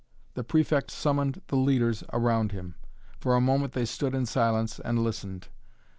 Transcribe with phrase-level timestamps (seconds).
[0.33, 2.73] The Prefect summoned the leaders around him.
[3.19, 5.49] For a moment they stood in silence and listened.